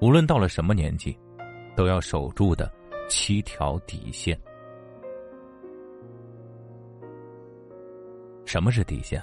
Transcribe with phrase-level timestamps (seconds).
[0.00, 1.14] 无论到了什么年纪，
[1.76, 2.72] 都要守住的
[3.06, 4.38] 七条底线。
[8.46, 9.22] 什么是底线？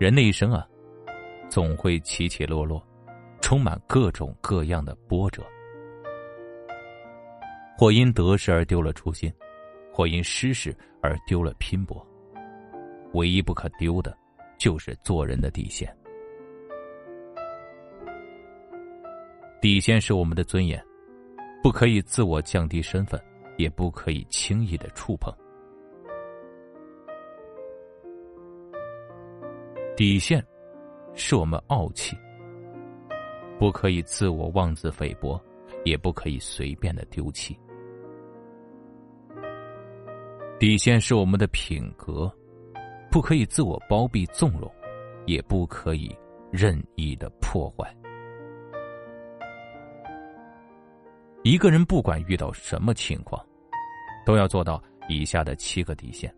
[0.00, 0.66] 人的一生啊，
[1.48, 2.84] 总会起起落落，
[3.40, 5.40] 充满各种各样的波折。
[7.78, 9.32] 或因得失而丢了初心，
[9.92, 12.04] 或因失事而丢了拼搏。
[13.14, 14.16] 唯一不可丢的，
[14.58, 15.96] 就是做人的底线。
[19.62, 20.84] 底线是我们的尊严，
[21.62, 23.22] 不可以自我降低身份，
[23.58, 25.32] 也不可以轻易的触碰。
[29.96, 30.44] 底线，
[31.14, 32.16] 是我们傲气，
[33.56, 35.40] 不可以自我妄自菲薄，
[35.84, 37.56] 也不可以随便的丢弃。
[40.58, 42.28] 底线是我们的品格，
[43.12, 44.68] 不可以自我包庇纵容，
[45.24, 46.12] 也不可以
[46.50, 47.96] 任意的破坏。
[51.44, 53.44] 一个人不管遇到什么情况，
[54.24, 56.32] 都要做到以下的七个底线。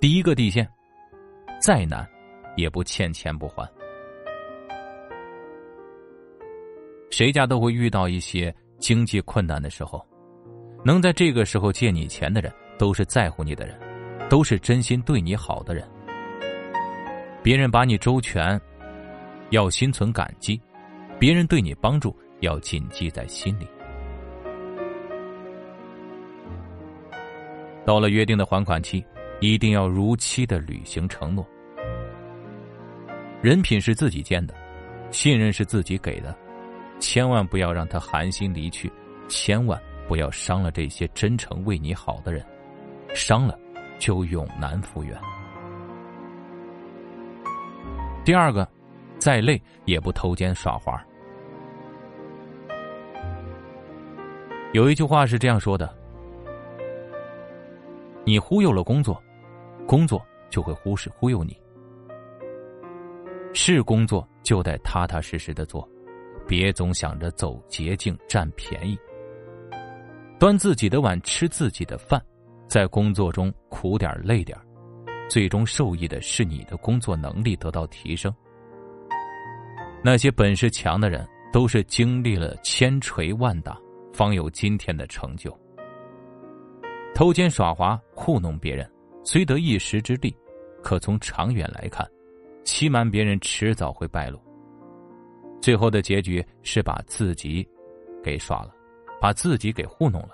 [0.00, 0.68] 第一个底线。
[1.60, 2.04] 再难，
[2.56, 3.70] 也不欠钱不还。
[7.08, 10.04] 谁家都会遇到一些经济困难的时候，
[10.84, 13.78] 能在这个时候借你钱的人，都是在乎你的人，
[14.28, 15.88] 都是真心对你好的人。
[17.44, 18.60] 别人把你周全，
[19.50, 20.60] 要心存感激；
[21.20, 22.12] 别人对你帮助，
[22.42, 23.66] 要谨记在心里。
[27.84, 29.04] 到了约定的还款期。
[29.42, 31.44] 一定要如期的履行承诺。
[33.42, 34.54] 人品是自己建的，
[35.10, 36.32] 信任是自己给的，
[37.00, 38.88] 千万不要让他寒心离去，
[39.26, 39.76] 千万
[40.06, 42.46] 不要伤了这些真诚为你好的人，
[43.16, 43.58] 伤了
[43.98, 45.20] 就永难复原。
[48.24, 48.68] 第二个，
[49.18, 51.04] 再累也不偷奸耍滑。
[54.72, 55.94] 有一句话是这样说的：
[58.24, 59.22] 你忽悠了工作。
[59.86, 61.60] 工作就会忽视忽悠你，
[63.52, 65.86] 是工作就得踏踏实实的做，
[66.46, 68.96] 别总想着走捷径占便宜。
[70.38, 72.22] 端自己的碗吃自己的饭，
[72.68, 74.56] 在工作中苦点累点
[75.28, 78.32] 最终受益的是你的工作能力得到提升。
[80.02, 83.76] 那些本事强的人，都是经历了千锤万打，
[84.12, 85.56] 方有今天的成就。
[87.14, 88.90] 偷奸耍滑糊弄别人。
[89.24, 90.36] 虽得一时之利，
[90.82, 92.04] 可从长远来看，
[92.64, 94.40] 欺瞒别人迟早会败露。
[95.60, 97.64] 最后的结局是把自己
[98.20, 98.74] 给耍了，
[99.20, 100.30] 把自己给糊弄了。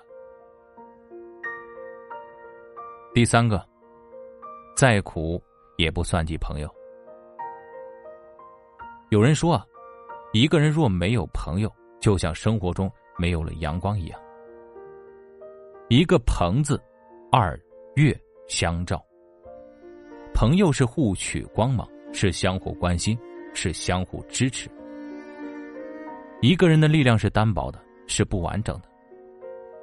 [3.13, 3.63] 第三个，
[4.75, 5.39] 再苦
[5.77, 6.67] 也不算计朋友。
[9.09, 9.63] 有人说啊，
[10.33, 14.19] 一个人若没有朋友，就像生活中没有了阳光一样。
[15.89, 16.81] 一个“朋”字，
[17.31, 17.59] 二
[17.95, 18.17] 月。
[18.47, 18.99] 相照，
[20.33, 23.15] 朋友是互取光芒，是相互关心，
[23.53, 24.67] 是相互支持。
[26.41, 28.89] 一个人的力量是单薄的，是不完整的。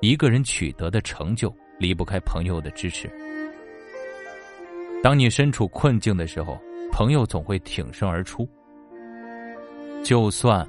[0.00, 3.08] 一个人取得的成就离不开朋友的支持。
[5.00, 6.58] 当你身处困境的时候，
[6.90, 8.48] 朋友总会挺身而出。
[10.02, 10.68] 就算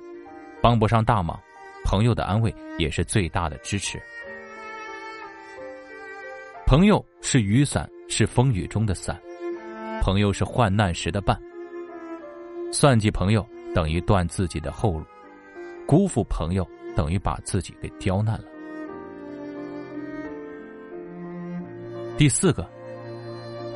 [0.61, 1.41] 帮不上大忙，
[1.87, 3.97] 朋友的安慰也是最大的支持。
[6.65, 9.15] 朋友是雨伞，是风雨中的伞；
[10.01, 11.41] 朋友是患难时的伴。
[12.73, 15.05] 算计朋友等于断自己的后路，
[15.87, 18.43] 辜负朋友等于把自己给刁难了。
[22.17, 22.69] 第四个，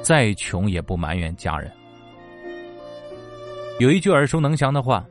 [0.01, 1.71] 再穷也不埋怨家人。
[3.79, 5.07] 有一句耳熟能详的话：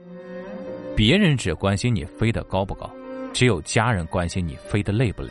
[0.96, 2.90] 别人只关心你飞得高不高，
[3.32, 5.30] 只有家人关心你飞得累不累。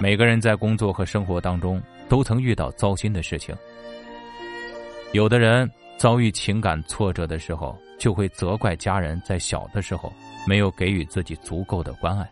[0.00, 3.54] 每个人在工作和生活当中都曾遇到糟心的事情。
[5.12, 10.12] 有的人遭遇情感挫折的时候，就会责怪家人在小的时候
[10.46, 12.26] 没有给予自己足够的关爱；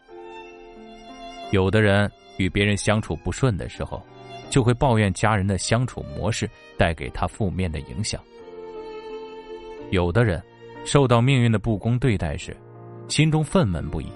[1.53, 4.03] 有的人与别人相处不顺的时候，
[4.51, 8.21] 就会抱怨家人的相处模式带给他负面的影响；
[9.91, 10.43] 有的人
[10.85, 12.57] 受到命运的不公对待时，
[13.09, 14.07] 心中愤懑不已，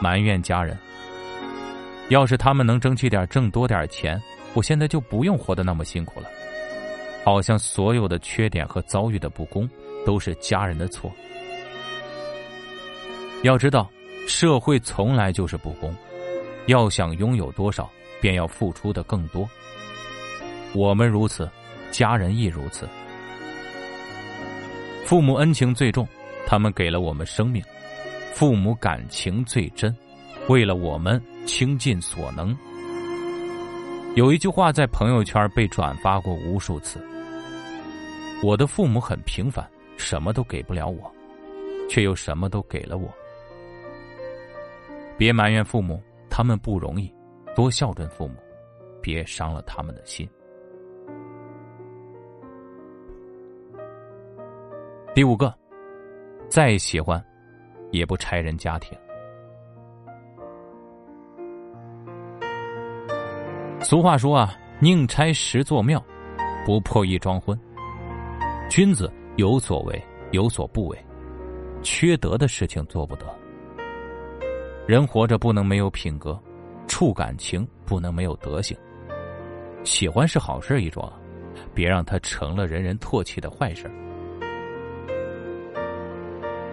[0.00, 0.78] 埋怨家人。
[2.08, 4.20] 要是他们能争取点挣多点钱，
[4.52, 6.28] 我现在就不用活得那么辛苦了。
[7.24, 9.68] 好像所有的缺点和遭遇的不公
[10.04, 11.10] 都是家人的错。
[13.42, 13.90] 要知道，
[14.28, 15.94] 社会从来就是不公，
[16.66, 17.90] 要想拥有多少，
[18.20, 19.48] 便要付出的更多。
[20.74, 21.48] 我们如此，
[21.90, 22.88] 家人亦如此。
[25.04, 26.08] 父母恩情最重，
[26.46, 27.62] 他们给了我们生命；
[28.32, 29.94] 父母感情最真，
[30.48, 32.56] 为了我们倾尽所能。
[34.14, 37.06] 有一句话在朋友圈被转发过无数次
[38.42, 39.68] ：“我的父母很平凡，
[39.98, 41.12] 什么都给不了我，
[41.88, 43.12] 却又什么都给了我。”
[45.18, 47.12] 别埋怨父母，他们不容易，
[47.54, 48.36] 多孝顺父母，
[49.02, 50.26] 别伤了他们的心。
[55.14, 55.54] 第五个，
[56.48, 57.24] 再喜欢，
[57.92, 58.98] 也不拆人家庭。
[63.80, 66.04] 俗话说啊，宁拆十座庙，
[66.66, 67.56] 不破一桩婚。
[68.68, 71.06] 君子有所为，有所不为，
[71.80, 73.24] 缺德的事情做不得。
[74.84, 76.36] 人活着不能没有品格，
[76.88, 78.76] 处感情不能没有德行。
[79.84, 81.08] 喜欢是好事一桩，
[81.72, 83.88] 别让它成了人人唾弃的坏事。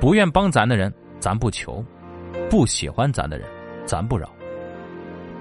[0.01, 1.85] 不愿帮咱的人，咱不求；
[2.49, 3.47] 不喜欢咱的人，
[3.85, 4.27] 咱不扰；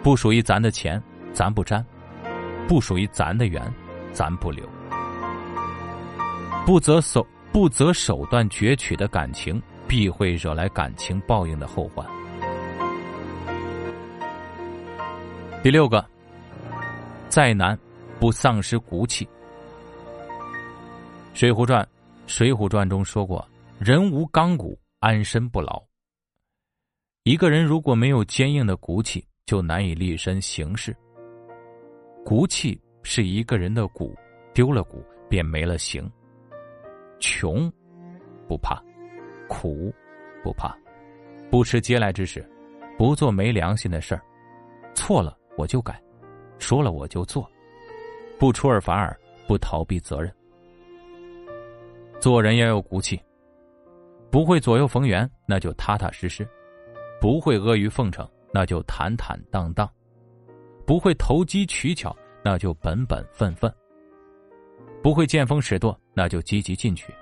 [0.02, 1.02] 不属于咱的钱，
[1.32, 1.82] 咱不沾；
[2.68, 3.62] 不属于咱的缘，
[4.12, 4.62] 咱不留。
[6.66, 12.06] 不择手不择手段攫取的感情，必会惹来感情报应的后患。
[15.62, 16.04] 第六个，
[17.30, 17.78] 再难
[18.18, 19.24] 不丧失骨气。
[21.32, 21.82] 《水浒传》
[22.26, 23.42] 《水浒传》中说过。
[23.82, 25.82] 人无钢骨，安身不牢。
[27.22, 30.94] 一个人如果没有坚硬的骨气，就难以立身行事。
[32.22, 34.14] 骨气是一个人的骨，
[34.52, 36.06] 丢了骨便没了形。
[37.20, 37.72] 穷
[38.46, 38.84] 不怕，
[39.48, 39.90] 苦
[40.42, 40.76] 不怕，
[41.50, 42.46] 不吃嗟来之食，
[42.98, 44.20] 不做没良心的事儿。
[44.94, 45.98] 错了我就改，
[46.58, 47.50] 说了我就做，
[48.38, 49.18] 不出尔反尔，
[49.48, 50.30] 不逃避责任。
[52.20, 53.18] 做人要有骨气。
[54.30, 56.44] 不会左右逢源，那就踏踏实实；
[57.20, 59.86] 不会阿谀奉承，那就坦坦荡荡；
[60.86, 63.68] 不会投机取巧，那就本本分分；
[65.02, 67.12] 不会见风使舵，那就积极进取。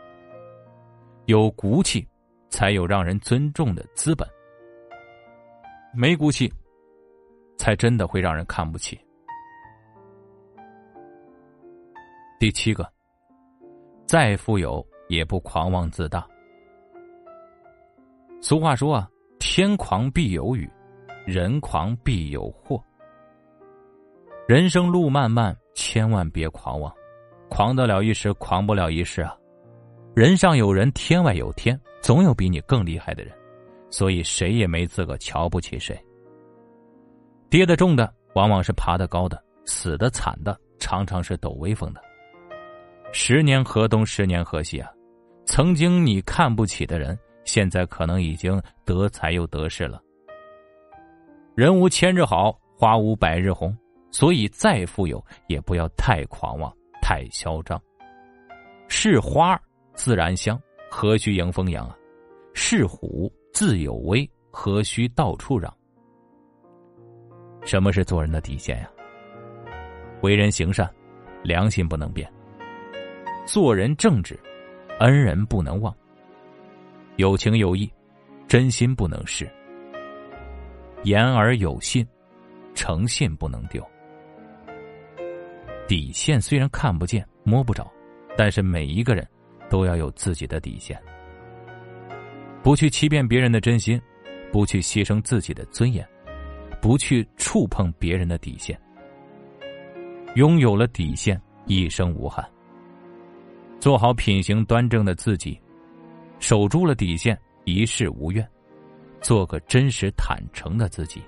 [1.24, 2.06] 有骨气，
[2.50, 4.28] 才有让人尊重的资本；
[5.94, 6.52] 没骨气，
[7.56, 9.00] 才真的会让人看不起。
[12.38, 12.86] 第七个，
[14.06, 16.26] 再富有也不狂妄自大。
[18.40, 20.70] 俗话说啊，天狂必有雨，
[21.26, 22.80] 人狂必有祸。
[24.46, 26.92] 人生路漫漫，千万别狂妄，
[27.50, 29.36] 狂得了一时，狂不了一世啊。
[30.14, 33.34] 人上有人，天外有天，总有比你更厉害的人，
[33.90, 35.98] 所以谁也没资格瞧不起谁。
[37.50, 42.00] 跌得重的往往是爬得高的，死得惨的常常是抖威风的。
[43.12, 44.90] 十年河东，十年河西啊，
[45.44, 47.18] 曾经你看不起的人。
[47.48, 50.02] 现在可能已经得财又得势了。
[51.54, 53.74] 人无千日好，花无百日红，
[54.10, 57.80] 所以再富有也不要太狂妄、太嚣张。
[58.86, 59.58] 是花
[59.94, 61.96] 自然香，何须迎风扬啊？
[62.52, 65.74] 是虎自有威，何须到处嚷？
[67.64, 68.90] 什么是做人的底线呀？
[70.20, 70.86] 为人行善，
[71.42, 72.30] 良心不能变；
[73.46, 74.38] 做人正直，
[75.00, 75.96] 恩人不能忘。
[77.18, 77.90] 有情有义，
[78.46, 79.44] 真心不能失；
[81.02, 82.06] 言而有信，
[82.74, 83.84] 诚信不能丢。
[85.88, 87.90] 底线虽然看不见、摸不着，
[88.36, 89.28] 但是每一个人
[89.68, 90.96] 都要有自己的底线。
[92.62, 94.00] 不去欺骗别人的真心，
[94.52, 96.08] 不去牺牲自己的尊严，
[96.80, 98.80] 不去触碰别人的底线。
[100.36, 102.48] 拥有了底线，一生无憾。
[103.80, 105.60] 做好品行端正的自己。
[106.38, 108.48] 守住了底线，一世无怨，
[109.20, 111.22] 做个真实坦诚的自己。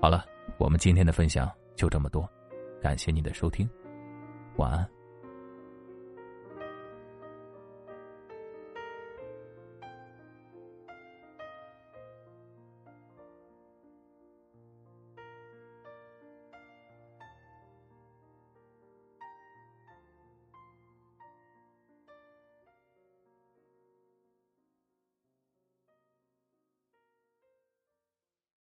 [0.00, 0.24] 好了，
[0.58, 2.28] 我们今天的分享就这么多，
[2.80, 3.68] 感谢您的收听，
[4.56, 4.95] 晚安。